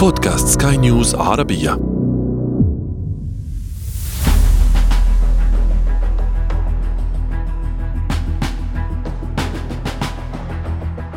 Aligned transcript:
بودكاست 0.00 0.62
سكاي 0.62 0.76
نيوز 0.76 1.14
عربية. 1.14 1.70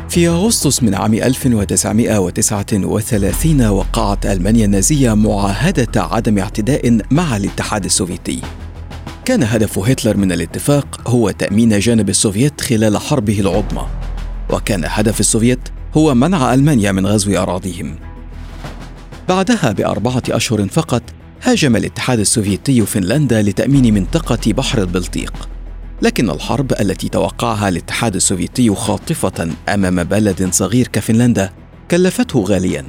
في 0.08 0.28
أغسطس 0.28 0.82
من 0.82 0.94
عام 0.94 1.14
1939 1.14 3.66
وقعت 3.66 4.26
ألمانيا 4.26 4.64
النازية 4.64 5.14
معاهدة 5.14 6.02
عدم 6.02 6.38
اعتداء 6.38 6.98
مع 7.10 7.36
الاتحاد 7.36 7.84
السوفيتي. 7.84 8.40
كان 9.24 9.42
هدف 9.42 9.78
هتلر 9.78 10.16
من 10.16 10.32
الاتفاق 10.32 11.08
هو 11.08 11.30
تأمين 11.30 11.78
جانب 11.78 12.08
السوفيت 12.08 12.60
خلال 12.60 12.98
حربه 12.98 13.40
العظمى. 13.40 13.86
وكان 14.50 14.82
هدف 14.86 15.20
السوفيت 15.20 15.68
هو 15.94 16.14
منع 16.14 16.54
ألمانيا 16.54 16.92
من 16.92 17.06
غزو 17.06 17.42
أراضيهم. 17.42 18.13
بعدها 19.28 19.72
بأربعة 19.72 20.22
أشهر 20.30 20.66
فقط 20.68 21.02
هاجم 21.42 21.76
الاتحاد 21.76 22.18
السوفيتي 22.18 22.86
فنلندا 22.86 23.42
لتأمين 23.42 23.94
منطقة 23.94 24.52
بحر 24.52 24.78
البلطيق. 24.82 25.48
لكن 26.02 26.30
الحرب 26.30 26.72
التي 26.80 27.08
توقعها 27.08 27.68
الاتحاد 27.68 28.14
السوفيتي 28.14 28.74
خاطفة 28.74 29.50
أمام 29.68 30.04
بلد 30.04 30.48
صغير 30.52 30.88
كفنلندا 30.88 31.50
كلفته 31.90 32.44
غاليا 32.48 32.84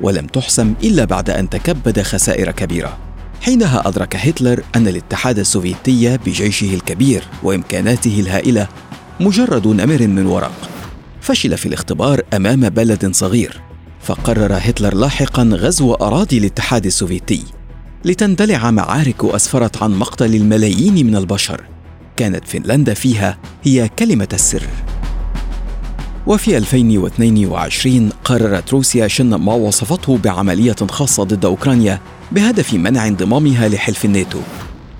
ولم 0.00 0.26
تحسم 0.26 0.74
إلا 0.82 1.04
بعد 1.04 1.30
أن 1.30 1.48
تكبد 1.48 2.02
خسائر 2.02 2.50
كبيرة. 2.50 2.98
حينها 3.40 3.88
أدرك 3.88 4.16
هتلر 4.16 4.62
أن 4.76 4.88
الاتحاد 4.88 5.38
السوفيتي 5.38 6.18
بجيشه 6.18 6.74
الكبير 6.74 7.24
وإمكاناته 7.42 8.20
الهائلة 8.20 8.68
مجرد 9.20 9.66
نمر 9.66 10.06
من 10.06 10.26
ورق. 10.26 10.70
فشل 11.20 11.58
في 11.58 11.66
الاختبار 11.66 12.22
أمام 12.34 12.68
بلد 12.68 13.14
صغير. 13.14 13.69
فقرر 14.02 14.52
هتلر 14.52 14.94
لاحقا 14.94 15.42
غزو 15.42 15.94
أراضي 15.94 16.38
الاتحاد 16.38 16.86
السوفيتي 16.86 17.44
لتندلع 18.04 18.70
معارك 18.70 19.24
أسفرت 19.24 19.82
عن 19.82 19.90
مقتل 19.90 20.34
الملايين 20.34 21.06
من 21.06 21.16
البشر. 21.16 21.64
كانت 22.16 22.44
فنلندا 22.44 22.94
فيها 22.94 23.38
هي 23.62 23.88
كلمة 23.98 24.28
السر. 24.32 24.62
وفي 26.26 26.56
2022 26.56 28.10
قررت 28.24 28.72
روسيا 28.72 29.08
شن 29.08 29.34
ما 29.34 29.54
وصفته 29.54 30.18
بعملية 30.24 30.76
خاصة 30.90 31.24
ضد 31.24 31.44
أوكرانيا 31.44 32.00
بهدف 32.32 32.74
منع 32.74 33.08
انضمامها 33.08 33.68
لحلف 33.68 34.04
الناتو. 34.04 34.40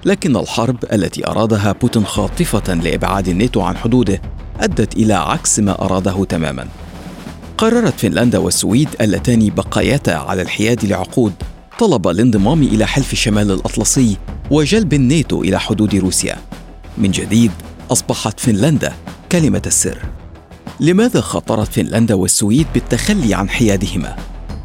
لكن 0.05 0.37
الحرب 0.37 0.77
التي 0.93 1.27
أرادها 1.27 1.73
بوتين 1.73 2.05
خاطفة 2.05 2.75
لإبعاد 2.75 3.29
الناتو 3.29 3.61
عن 3.61 3.77
حدوده 3.77 4.23
أدت 4.61 4.97
إلى 4.97 5.15
عكس 5.15 5.61
ما 5.61 5.85
أراده 5.85 6.25
تماما. 6.25 6.69
قررت 7.61 8.01
فنلندا 8.01 8.39
والسويد 8.39 8.89
اللتان 9.01 9.51
بقيتا 9.51 10.11
على 10.11 10.43
الحياد 10.43 10.85
لعقود 10.85 11.33
طلب 11.79 12.09
الانضمام 12.09 12.63
إلى 12.63 12.87
حلف 12.87 13.13
الشمال 13.13 13.51
الأطلسي 13.51 14.17
وجلب 14.51 14.93
الناتو 14.93 15.43
إلى 15.43 15.61
حدود 15.61 15.95
روسيا. 15.95 16.37
من 16.99 17.11
جديد 17.11 17.51
أصبحت 17.93 18.41
فنلندا 18.41 18.93
كلمة 19.33 19.63
السر. 19.67 19.99
لماذا 20.81 21.21
خاطرت 21.21 21.73
فنلندا 21.73 22.15
والسويد 22.15 22.67
بالتخلي 22.75 23.35
عن 23.35 23.49
حيادهما؟ 23.49 24.17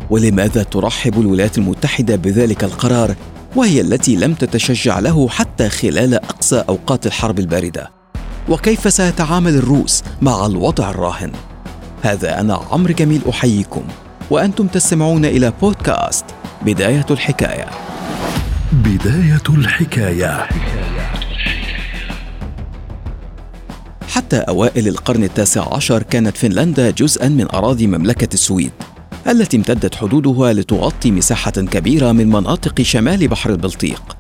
ولماذا 0.09 0.63
ترحب 0.63 1.19
الولايات 1.19 1.57
المتحدة 1.57 2.15
بذلك 2.15 2.63
القرار 2.63 3.15
وهي 3.55 3.81
التي 3.81 4.15
لم 4.15 4.33
تتشجع 4.33 4.99
له 4.99 5.29
حتى 5.29 5.69
خلال 5.69 6.13
أقصى 6.13 6.63
أوقات 6.69 7.07
الحرب 7.07 7.39
الباردة؟ 7.39 7.91
وكيف 8.49 8.93
سيتعامل 8.93 9.55
الروس 9.55 10.03
مع 10.21 10.45
الوضع 10.45 10.89
الراهن؟ 10.89 11.31
هذا 12.05 12.39
أنا 12.39 12.61
عمرو 12.71 12.93
جميل 12.93 13.21
أحييكم 13.29 13.83
وأنتم 14.29 14.67
تستمعون 14.67 15.25
إلى 15.25 15.53
بودكاست 15.61 16.25
بداية 16.61 17.05
الحكاية 17.11 17.65
بداية 18.73 19.43
الحكاية 19.49 20.47
حتى 24.09 24.37
أوائل 24.37 24.87
القرن 24.87 25.23
التاسع 25.23 25.73
عشر 25.73 26.03
كانت 26.03 26.37
فنلندا 26.37 26.91
جزءا 26.91 27.27
من 27.27 27.47
أراضي 27.53 27.87
مملكة 27.87 28.33
السويد 28.33 28.71
التي 29.27 29.57
امتدت 29.57 29.95
حدودها 29.95 30.53
لتغطي 30.53 31.11
مساحة 31.11 31.51
كبيرة 31.51 32.11
من 32.11 32.29
مناطق 32.29 32.81
شمال 32.81 33.27
بحر 33.27 33.49
البلطيق. 33.49 34.17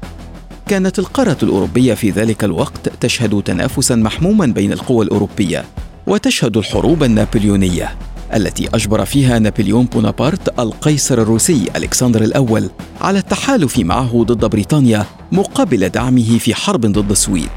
كانت 0.67 0.99
القارة 0.99 1.37
الأوروبية 1.43 1.93
في 1.93 2.09
ذلك 2.09 2.43
الوقت 2.43 2.89
تشهد 3.01 3.41
تنافسا 3.43 3.95
محموما 3.95 4.45
بين 4.45 4.73
القوى 4.73 5.05
الأوروبية، 5.05 5.65
وتشهد 6.07 6.57
الحروب 6.57 7.03
النابليونية 7.03 7.95
التي 8.33 8.69
أجبر 8.73 9.05
فيها 9.05 9.39
نابليون 9.39 9.85
بونابرت 9.85 10.59
القيصر 10.59 11.21
الروسي 11.21 11.67
ألكسندر 11.75 12.23
الأول 12.23 12.69
على 13.01 13.19
التحالف 13.19 13.79
معه 13.79 14.23
ضد 14.23 14.45
بريطانيا 14.45 15.05
مقابل 15.31 15.89
دعمه 15.89 16.37
في 16.37 16.55
حرب 16.55 16.81
ضد 16.85 17.11
السويد. 17.11 17.49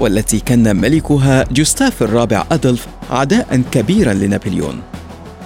والتي 0.00 0.40
كان 0.40 0.76
ملكها 0.76 1.44
جوستاف 1.52 2.02
الرابع 2.02 2.44
أكثر 2.52 2.86
عداء 3.10 3.62
كبيرا 3.72 4.14
لنابليون 4.14 4.80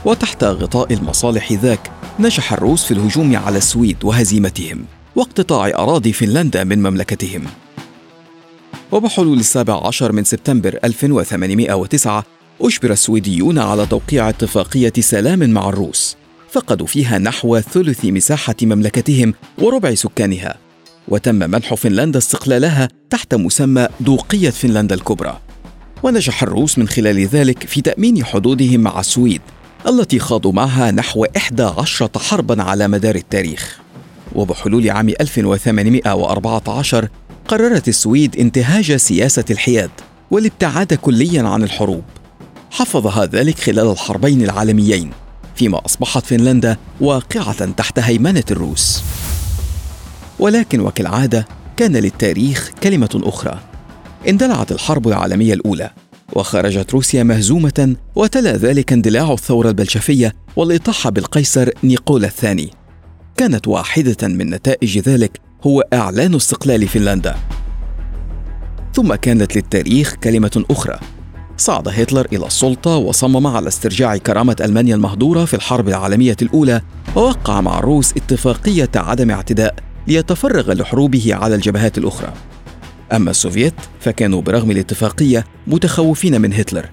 وتحت 0.04 0.44
غطاء 0.44 0.92
المصالح 0.92 1.52
ذاك 1.52 1.90
نجح 2.20 2.52
الروس 2.52 2.84
في 2.84 2.94
الهجوم 2.94 3.36
على 3.36 3.58
السويد 3.58 3.96
وهزيمتهم 4.04 4.84
واقتطاع 5.16 5.68
أراضي 5.68 6.12
فنلندا 6.12 6.64
من 6.64 6.82
مملكتهم 6.82 7.42
وبحلول 8.92 9.38
السابع 9.38 9.86
عشر 9.86 10.12
من 10.12 10.24
سبتمبر 10.24 10.78
1809 10.84 12.24
أجبر 12.62 12.92
السويديون 12.92 13.58
على 13.58 13.86
توقيع 13.86 14.28
اتفاقية 14.28 14.92
سلام 15.00 15.50
مع 15.50 15.68
الروس 15.68 16.16
فقدوا 16.50 16.86
فيها 16.86 17.18
نحو 17.18 17.60
ثلث 17.60 18.04
مساحة 18.04 18.54
مملكتهم 18.62 19.34
وربع 19.58 19.94
سكانها 19.94 20.56
وتم 21.08 21.34
منح 21.34 21.74
فنلندا 21.74 22.18
استقلالها 22.18 22.88
تحت 23.10 23.34
مسمى 23.34 23.88
دوقية 24.00 24.50
فنلندا 24.50 24.94
الكبرى. 24.94 25.40
ونجح 26.02 26.42
الروس 26.42 26.78
من 26.78 26.88
خلال 26.88 27.26
ذلك 27.26 27.66
في 27.66 27.80
تأمين 27.80 28.24
حدودهم 28.24 28.80
مع 28.80 29.00
السويد 29.00 29.40
التي 29.88 30.18
خاضوا 30.18 30.52
معها 30.52 30.90
نحو 30.90 31.26
11 31.36 32.10
حربا 32.16 32.62
على 32.62 32.88
مدار 32.88 33.14
التاريخ. 33.14 33.80
وبحلول 34.34 34.90
عام 34.90 35.08
1814 35.08 37.08
قررت 37.48 37.88
السويد 37.88 38.36
انتهاج 38.36 38.96
سياسة 38.96 39.44
الحياد 39.50 39.90
والابتعاد 40.30 40.94
كليا 40.94 41.42
عن 41.42 41.62
الحروب. 41.62 42.04
حفظها 42.72 43.26
ذلك 43.26 43.58
خلال 43.58 43.90
الحربين 43.90 44.42
العالميين 44.42 45.10
فيما 45.56 45.86
أصبحت 45.86 46.26
فنلندا 46.26 46.76
واقعة 47.00 47.64
تحت 47.64 47.98
هيمنة 47.98 48.44
الروس. 48.50 49.02
ولكن 50.38 50.80
وكالعادة 50.80 51.46
كان 51.76 51.96
للتاريخ 51.96 52.70
كلمة 52.82 53.20
أخرى. 53.24 53.58
اندلعت 54.28 54.72
الحرب 54.72 55.08
العالمية 55.08 55.54
الأولى 55.54 55.90
وخرجت 56.32 56.92
روسيا 56.92 57.22
مهزومة 57.22 57.96
وتلا 58.14 58.56
ذلك 58.56 58.92
اندلاع 58.92 59.32
الثورة 59.32 59.68
البلشفية 59.68 60.34
والإطاحة 60.56 61.10
بالقيصر 61.10 61.68
نيقولا 61.84 62.26
الثاني. 62.26 62.70
كانت 63.36 63.68
واحدة 63.68 64.28
من 64.28 64.50
نتائج 64.50 64.98
ذلك 64.98 65.40
هو 65.66 65.80
إعلان 65.92 66.34
استقلال 66.34 66.88
فنلندا. 66.88 67.36
ثم 68.94 69.14
كانت 69.14 69.56
للتاريخ 69.56 70.14
كلمة 70.14 70.64
أخرى. 70.70 71.00
صعد 71.56 71.88
هتلر 71.88 72.26
إلى 72.32 72.46
السلطة 72.46 72.96
وصمم 72.96 73.46
على 73.46 73.68
استرجاع 73.68 74.16
كرامة 74.16 74.56
ألمانيا 74.60 74.94
المهدورة 74.94 75.44
في 75.44 75.54
الحرب 75.54 75.88
العالمية 75.88 76.36
الأولى 76.42 76.80
ووقع 77.16 77.60
مع 77.60 77.78
الروس 77.78 78.12
اتفاقية 78.16 78.90
عدم 78.96 79.30
اعتداء 79.30 79.74
ليتفرغ 80.06 80.72
لحروبه 80.72 81.34
على 81.34 81.54
الجبهات 81.54 81.98
الأخرى. 81.98 82.32
أما 83.12 83.30
السوفييت 83.30 83.74
فكانوا 84.00 84.42
برغم 84.42 84.70
الاتفاقية 84.70 85.44
متخوفين 85.66 86.40
من 86.40 86.52
هتلر 86.52 86.90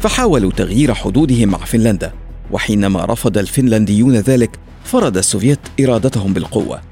فحاولوا 0.00 0.50
تغيير 0.50 0.94
حدودهم 0.94 1.48
مع 1.48 1.58
فنلندا 1.58 2.12
وحينما 2.50 3.04
رفض 3.04 3.38
الفنلنديون 3.38 4.16
ذلك 4.16 4.58
فرض 4.84 5.16
السوفييت 5.16 5.58
إرادتهم 5.80 6.32
بالقوة. 6.32 6.91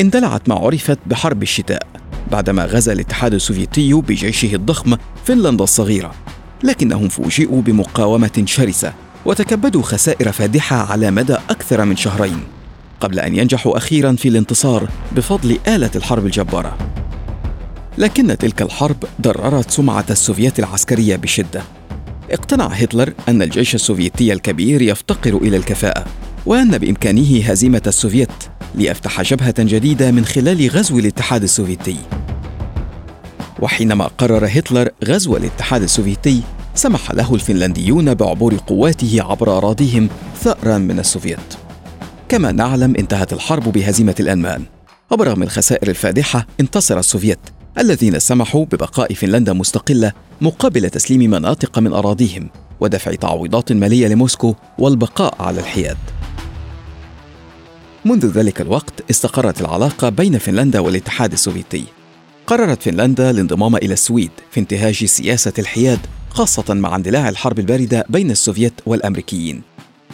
اندلعت 0.00 0.48
ما 0.48 0.54
عرفت 0.54 0.98
بحرب 1.06 1.42
الشتاء 1.42 1.86
بعدما 2.32 2.64
غزا 2.64 2.92
الاتحاد 2.92 3.34
السوفيتي 3.34 3.94
بجيشه 3.94 4.54
الضخم 4.54 4.96
فنلندا 5.24 5.64
الصغيرة 5.64 6.14
لكنهم 6.62 7.08
فوجئوا 7.08 7.62
بمقاومة 7.62 8.42
شرسة 8.46 8.92
وتكبدوا 9.24 9.82
خسائر 9.82 10.32
فادحة 10.32 10.76
على 10.92 11.10
مدى 11.10 11.36
أكثر 11.50 11.84
من 11.84 11.96
شهرين 11.96 12.40
قبل 13.00 13.20
أن 13.20 13.36
ينجحوا 13.36 13.76
أخيرا 13.76 14.12
في 14.12 14.28
الانتصار 14.28 14.88
بفضل 15.16 15.58
آلة 15.68 15.90
الحرب 15.96 16.26
الجبارة. 16.26 16.78
لكن 17.98 18.38
تلك 18.38 18.62
الحرب 18.62 18.96
أضرت 19.20 19.70
سمعة 19.70 20.04
السوفيت 20.10 20.58
العسكرية 20.58 21.16
بشدة. 21.16 21.62
اقتنع 22.30 22.66
هتلر 22.66 23.12
أن 23.28 23.42
الجيش 23.42 23.74
السوفيتي 23.74 24.32
الكبير 24.32 24.82
يفتقر 24.82 25.36
إلى 25.36 25.56
الكفاءة. 25.56 26.06
وأن 26.46 26.78
بإمكانه 26.78 27.42
هزيمة 27.44 27.82
السوفيت 27.86 28.28
ليفتح 28.74 29.22
جبهة 29.22 29.54
جديدة 29.58 30.10
من 30.10 30.24
خلال 30.24 30.68
غزو 30.70 30.98
الاتحاد 30.98 31.42
السوفيتي. 31.42 31.96
وحينما 33.60 34.06
قرر 34.18 34.46
هتلر 34.46 34.88
غزو 35.04 35.36
الاتحاد 35.36 35.82
السوفيتي 35.82 36.42
سمح 36.74 37.12
له 37.12 37.34
الفنلنديون 37.34 38.14
بعبور 38.14 38.54
قواته 38.54 39.22
عبر 39.22 39.58
أراضيهم 39.58 40.08
ثأرا 40.40 40.78
من 40.78 40.98
السوفيت 40.98 41.38
كما 42.28 42.52
نعلم 42.52 42.94
انتهت 42.98 43.32
الحرب 43.32 43.72
بهزيمة 43.72 44.14
الألمان 44.20 44.62
وبرغم 45.10 45.42
الخسائر 45.42 45.88
الفادحة 45.88 46.46
انتصر 46.60 46.98
السوفيت 46.98 47.38
الذين 47.78 48.18
سمحوا 48.18 48.64
ببقاء 48.64 49.14
فنلندا 49.14 49.52
مستقلة 49.52 50.12
مقابل 50.40 50.90
تسليم 50.90 51.30
مناطق 51.30 51.78
من 51.78 51.92
أراضيهم 51.92 52.50
ودفع 52.80 53.14
تعويضات 53.14 53.72
مالية 53.72 54.08
لموسكو 54.08 54.54
والبقاء 54.78 55.34
على 55.42 55.60
الحياد. 55.60 55.96
منذ 58.06 58.26
ذلك 58.26 58.60
الوقت 58.60 59.10
استقرت 59.10 59.60
العلاقة 59.60 60.08
بين 60.08 60.38
فنلندا 60.38 60.80
والاتحاد 60.80 61.32
السوفيتي. 61.32 61.84
قررت 62.46 62.82
فنلندا 62.82 63.30
الانضمام 63.30 63.76
إلى 63.76 63.92
السويد 63.92 64.30
في 64.50 64.60
انتهاج 64.60 65.04
سياسة 65.04 65.52
الحياد 65.58 65.98
خاصة 66.30 66.74
مع 66.74 66.96
اندلاع 66.96 67.28
الحرب 67.28 67.58
الباردة 67.58 68.04
بين 68.08 68.30
السوفيت 68.30 68.72
والأمريكيين. 68.86 69.62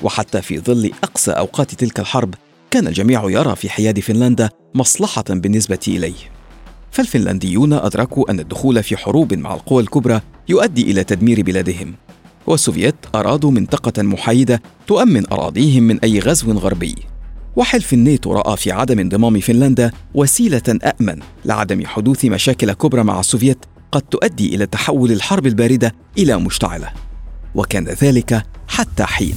وحتى 0.02 0.42
في 0.42 0.60
ظل 0.60 0.90
أقصى 1.04 1.30
أوقات 1.30 1.74
تلك 1.74 2.00
الحرب 2.00 2.34
كان 2.70 2.86
الجميع 2.86 3.30
يرى 3.30 3.56
في 3.56 3.70
حياد 3.70 4.00
فنلندا 4.00 4.50
مصلحة 4.74 5.24
بالنسبة 5.28 5.80
إليه. 5.88 6.30
فالفنلنديون 6.90 7.72
أدركوا 7.72 8.30
أن 8.30 8.40
الدخول 8.40 8.82
في 8.82 8.96
حروب 8.96 9.34
مع 9.34 9.54
القوى 9.54 9.82
الكبرى 9.82 10.20
يؤدي 10.48 10.82
إلى 10.82 11.04
تدمير 11.04 11.42
بلادهم. 11.42 11.94
والسوفيت 12.46 12.94
أرادوا 13.14 13.50
منطقة 13.50 14.02
محايدة 14.02 14.62
تؤمن 14.86 15.32
أراضيهم 15.32 15.82
من 15.82 16.00
أي 16.00 16.18
غزو 16.18 16.52
غربي. 16.52 16.94
وحلف 17.60 17.92
الناتو 17.92 18.32
رأى 18.32 18.56
في 18.56 18.72
عدم 18.72 18.98
انضمام 18.98 19.40
فنلندا 19.40 19.92
وسيلة 20.14 20.62
أأمن. 20.68 21.18
لعدم 21.44 21.86
حدوث 21.86 22.24
مشاكل 22.24 22.72
كبرى 22.72 23.02
مع 23.02 23.20
السوفيت 23.20 23.58
قد 23.92 24.02
تؤدي 24.02 24.54
إلى 24.54 24.66
تحول 24.66 25.12
الحرب 25.12 25.46
الباردة 25.46 25.94
إلى 26.18 26.36
مشتعلة. 26.36 26.88
وكان 27.54 27.84
ذلك 27.84 28.42
حتى 28.68 29.04
حين. 29.04 29.34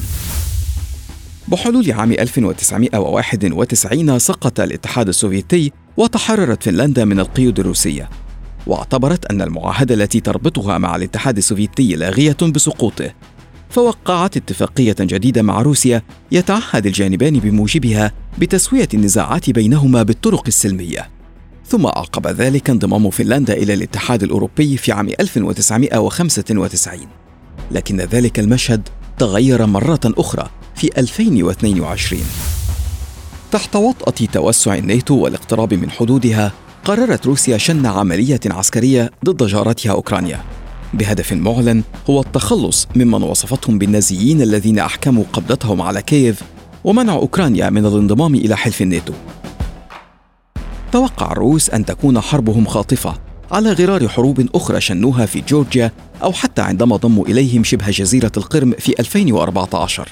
بحلول 1.48 1.92
عام 1.92 2.12
1991 2.12 4.20
سقط 4.20 4.60
الاتحاد 4.60 5.08
السوفيتي 5.08 5.72
وتحررت 5.98 6.64
فنلندا 6.64 7.06
من 7.06 7.20
القيود 7.20 7.60
الروسية. 7.60 8.10
واعتبرت 8.68 9.26
أن 9.26 9.42
المعاهدة 9.42 9.96
التي 9.96 10.20
تربطها 10.20 10.78
مع 10.78 10.96
الاتحاد 10.96 11.38
السوفيتي 11.38 11.96
لاغية 11.96 12.38
بسقوطه. 12.42 13.12
فوقعت 13.74 14.38
اتفاقية 14.38 14.96
جديدة 15.00 15.42
مع 15.42 15.62
روسيا 15.62 16.02
يتعهد 16.32 16.86
الجانبان 16.86 17.40
بموجبها 17.40 18.12
بتسوية 18.38 18.88
النزاعات 18.94 19.50
بينهما 19.50 20.04
بالطرق 20.04 20.44
السلمية. 20.48 21.10
ثم 21.68 21.86
أعقب 21.86 22.28
ذلك 22.28 22.70
انضمام 22.70 23.10
فنلندا 23.10 23.54
إلى 23.54 23.74
الاتحاد 23.74 24.24
الأوروبي 24.24 24.78
في 24.78 24.92
عام 24.92 25.10
1995 25.20 27.00
لكن 27.72 28.02
ذلك 28.02 28.40
المشهد 28.40 28.90
تغير 29.20 29.66
مرة 29.66 30.00
أخرى 30.06 30.50
في 30.76 30.90
2022 30.98 32.22
تحت 33.52 33.76
وطأة 33.76 34.26
توسع 34.34 34.76
الناتو 34.76 35.16
والاقتراب 35.16 35.74
من 35.74 35.90
حدودها 35.90 36.52
قررت 36.86 37.26
روسيا 37.26 37.58
شن 37.58 37.86
عملية 37.86 38.40
عسكرية 38.46 39.12
ضد 39.26 39.44
جارتها 39.44 39.92
أوكرانيا. 39.92 40.63
بهدف 40.94 41.34
معلن 41.34 41.84
هو 42.10 42.22
التخلص 42.22 42.88
ممن 42.96 43.24
وصفتهم 43.24 43.78
بالنازيين 43.78 44.42
الذين 44.42 44.80
أحكموا 44.80 45.24
قبضتهم 45.34 45.82
على 45.82 46.02
كييف 46.02 46.42
ومنع 46.84 47.14
أوكرانيا 47.14 47.70
من 47.70 47.86
الانضمام 47.86 48.36
إلى 48.36 48.58
حلف 48.58 48.82
الناتو. 48.82 49.14
توقع 50.92 51.32
الروس 51.32 51.70
أن 51.70 51.86
تكون 51.86 52.20
حربهم 52.22 52.66
خاطفة 52.66 53.14
على 53.52 53.72
غرار 53.72 54.08
حروب 54.08 54.48
أخرى 54.56 54.82
شنوها 54.82 55.26
في 55.26 55.42
جورجيا 55.42 55.92
أو 56.24 56.34
حتى 56.34 56.62
عندما 56.62 56.96
ضموا 56.96 57.26
إليهم 57.26 57.64
شبه 57.64 57.90
جزيرة 57.90 58.32
القرم 58.38 58.74
في 58.80 59.00
2014 59.00 60.10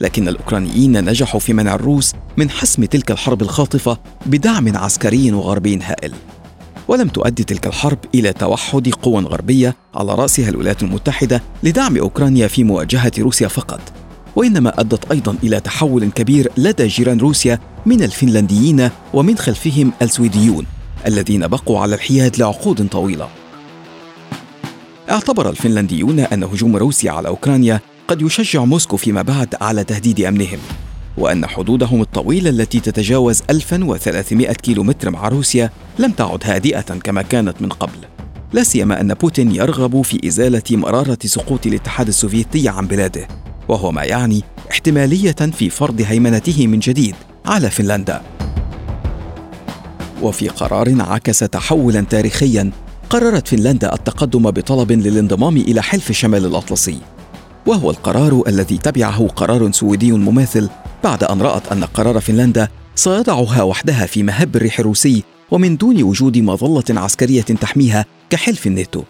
لكن 0.00 0.28
الأوكرانيين 0.28 1.04
نجحوا 1.04 1.40
في 1.40 1.52
منع 1.52 1.74
الروس 1.74 2.12
من 2.36 2.50
حسم 2.50 2.84
تلك 2.84 3.10
الحرب 3.10 3.42
الخاطفة 3.42 3.98
بدعم 4.26 4.76
عسكري 4.76 5.32
وغربي 5.32 5.78
هائل. 5.82 6.14
ولم 6.88 7.08
تؤدي 7.08 7.44
تلك 7.44 7.66
الحرب 7.66 7.98
إلى 8.14 8.32
توحد 8.32 8.88
قوى 8.88 9.22
غربية 9.22 9.76
على 9.94 10.14
رأسها 10.14 10.48
الولايات 10.48 10.82
المتحدة 10.82 11.42
لدعم 11.62 11.96
أوكرانيا 11.96 12.48
في 12.48 12.64
مواجهة 12.64 13.12
روسيا 13.18 13.48
فقط. 13.48 13.80
وإنما 14.36 14.80
أدت 14.80 15.12
أيضا 15.12 15.36
إلى 15.42 15.60
تحول 15.60 16.10
كبير 16.10 16.52
لدى 16.56 16.86
جيران 16.86 17.18
روسيا 17.18 17.58
من 17.86 18.02
الفنلنديين 18.02 18.90
ومن 19.14 19.38
خلفهم 19.38 19.92
السويديون 20.02 20.66
الذين 21.06 21.46
بقوا 21.46 21.78
على 21.80 21.94
الحياد 21.94 22.38
لعقود 22.38 22.88
طويلة. 22.88 23.28
اعتبر 25.10 25.50
الفنلنديون 25.50 26.20
أن 26.20 26.42
هجوم 26.42 26.76
روسيا 26.76 27.10
على 27.10 27.28
أوكرانيا 27.28 27.80
قد 28.08 28.22
يشجع 28.22 28.64
موسكو 28.64 28.96
فيما 28.96 29.22
بعد 29.22 29.54
على 29.60 29.84
تهديد 29.84 30.20
أمنهم. 30.20 30.58
وأن 31.18 31.46
حدودهم 31.46 32.00
الطويلة 32.00 32.50
التي 32.50 32.80
تتجاوز 32.80 33.42
1300 33.50 34.52
كيلومتر 34.52 35.10
مع 35.10 35.28
روسيا 35.28 35.70
لم 35.98 36.10
تعد 36.10 36.40
هادئة 36.44 36.80
كما 36.80 37.22
كانت 37.22 37.62
من 37.62 37.68
قبل. 37.68 37.98
لا 38.52 38.62
سيما 38.62 39.00
أن 39.00 39.14
بوتين 39.14 39.54
يرغب 39.54 40.02
في 40.02 40.28
إزالة 40.28 40.62
مرارة 40.70 41.18
سقوط 41.24 41.66
الاتحاد 41.66 42.08
السوفيتي 42.08 42.68
عن 42.68 42.86
بلاده 42.86 43.28
وهو 43.68 43.92
ما 43.92 44.04
يعني 44.04 44.42
احتمالية 44.70 45.32
في 45.32 45.70
فرض 45.70 46.02
هيمنته 46.06 46.66
من 46.66 46.78
جديد 46.78 47.14
على 47.46 47.70
فنلندا. 47.70 48.22
وفي 50.22 50.48
قرار 50.48 51.02
عكس 51.02 51.38
تحولا 51.38 52.00
تاريخيا 52.00 52.70
قررت 53.10 53.48
فنلندا 53.48 53.94
التقدم 53.94 54.50
بطلب 54.50 54.92
للانضمام 54.92 55.56
إلى 55.56 55.82
حلف 55.82 56.12
شمال 56.12 56.46
الأطلسي. 56.46 56.98
وهو 57.66 57.90
القرار 57.90 58.42
الذي 58.46 58.78
تبعه 58.78 59.26
قرار 59.26 59.72
سويدي 59.72 60.12
مماثل 60.12 60.68
بعد 61.04 61.24
أن 61.24 61.42
رأت 61.42 61.72
أن 61.72 61.84
قرار 61.84 62.20
فنلندا 62.20 62.68
سيضعها 62.94 63.62
وحدها 63.62 64.06
في 64.06 64.22
مهب 64.22 64.56
الريح 64.56 64.78
الروسي 64.78 65.22
ومن 65.50 65.76
دون 65.76 66.02
وجود 66.02 66.38
مظلة 66.38 67.00
عسكرية 67.00 67.42
تحميها 67.42 68.04
كحلف 68.30 68.66
الناتو. 68.66 69.02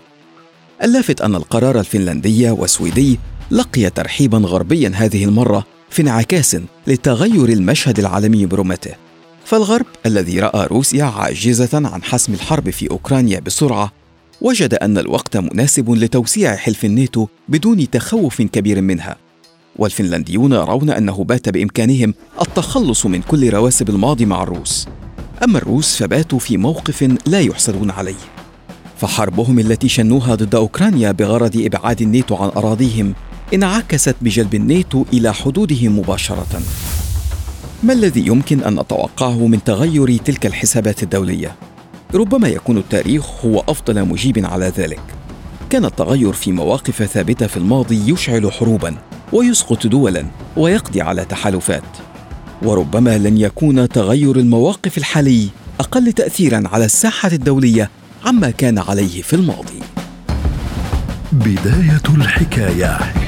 اللافت 0.82 1.20
أن 1.20 1.34
القرار 1.34 1.80
الفنلندي 1.80 2.50
والسويدي 2.50 3.18
لقي 3.50 3.90
ترحيبا 3.90 4.38
غربيا 4.38 4.92
هذه 4.94 5.24
المرة 5.24 5.66
في 5.90 6.02
انعكاس 6.02 6.56
لتغير 6.86 7.48
المشهد 7.48 7.98
العالمي 7.98 8.46
برمته. 8.46 8.90
فالغرب 9.44 9.86
الذي 10.06 10.40
رأى 10.40 10.66
روسيا 10.66 11.04
عاجزة 11.04 11.88
عن 11.88 12.02
حسم 12.02 12.32
الحرب 12.32 12.70
في 12.70 12.90
أوكرانيا 12.90 13.40
بسرعة 13.40 13.92
وجد 14.40 14.74
أن 14.74 14.98
الوقت 14.98 15.36
مناسب 15.36 15.90
لتوسيع 15.90 16.56
حلف 16.56 16.84
الناتو 16.84 17.26
بدون 17.48 17.90
تخوف 17.90 18.42
كبير 18.42 18.80
منها. 18.80 19.16
والفنلنديون 19.76 20.52
يرون 20.52 20.90
أنه 20.90 21.24
بات 21.24 21.48
بإمكانهم 21.48 22.14
التخلص 22.40 23.06
من 23.06 23.22
كل 23.22 23.50
رواسب 23.50 23.88
الماضي 23.90 24.26
مع 24.26 24.42
الروس. 24.42 24.88
أما 25.44 25.58
الروس 25.58 25.96
فباتوا 25.96 26.38
في 26.38 26.56
موقف 26.56 27.16
لا 27.26 27.40
يحسدون 27.40 27.90
عليه. 27.90 28.14
فحربهم 28.96 29.58
التي 29.58 29.88
شنوها 29.88 30.34
ضد 30.34 30.54
أوكرانيا 30.54 31.12
بغرض 31.12 31.56
إبعاد 31.56 32.02
الناتو 32.02 32.34
عن 32.34 32.48
أراضيهم 32.48 33.14
انعكست 33.54 34.16
بجلب 34.20 34.54
الناتو 34.54 35.04
إلى 35.12 35.34
حدودهم 35.34 35.98
مباشرة. 35.98 36.62
ما 37.82 37.92
الذي 37.92 38.26
يمكن 38.26 38.62
أن 38.62 38.80
نتوقعه 38.80 39.46
من 39.46 39.64
تغير 39.64 40.16
تلك 40.16 40.46
الحسابات 40.46 41.02
الدولية؟ 41.02 41.56
ربما 42.14 42.48
يكون 42.48 42.78
التاريخ 42.78 43.44
هو 43.44 43.64
أفضل 43.68 44.08
مجيب 44.08 44.46
على 44.46 44.72
ذلك. 44.76 45.00
كان 45.70 45.84
التغير 45.84 46.32
في 46.32 46.52
مواقف 46.52 47.02
ثابتة 47.02 47.46
في 47.46 47.56
الماضي 47.56 48.12
يشعل 48.12 48.52
حروبا. 48.52 48.96
ويسقط 49.32 49.86
دولا 49.86 50.26
ويقضي 50.56 51.00
على 51.00 51.24
تحالفات. 51.24 51.82
وربما 52.62 53.18
لن 53.18 53.38
يكون 53.38 53.88
تغير 53.88 54.36
المواقف 54.36 54.98
الحالي 54.98 55.48
أقل 55.80 56.12
تاثيرا 56.12 56.62
على 56.66 56.84
الساحة 56.84 57.30
الدولية 57.32 57.90
عما 58.24 58.50
كان 58.50 58.78
عليه 58.78 59.22
في 59.22 59.36
الماضي. 59.36 59.80
بداية 61.32 62.16
الحكاية. 62.16 63.21